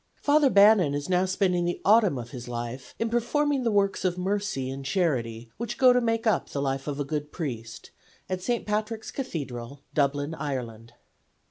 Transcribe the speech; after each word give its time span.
Father 0.19 0.49
Bannon 0.49 0.95
is 0.95 1.09
now 1.09 1.25
spending 1.25 1.65
the 1.65 1.79
autumn 1.85 2.17
of 2.17 2.31
his 2.31 2.47
life 2.47 2.95
in 2.97 3.07
performing 3.07 3.61
the 3.61 3.69
works 3.71 4.03
of 4.03 4.17
mercy 4.17 4.67
and 4.67 4.83
charity 4.83 5.51
which 5.57 5.77
go 5.77 5.93
to 5.93 6.01
make 6.01 6.25
up 6.25 6.49
the 6.49 6.59
life 6.59 6.87
of 6.87 6.99
a 6.99 7.05
good 7.05 7.31
priest, 7.31 7.91
at 8.27 8.41
St. 8.41 8.65
Patrick's 8.65 9.11
Cathedral, 9.11 9.83
Dublin, 9.93 10.33
Ireland. 10.33 10.93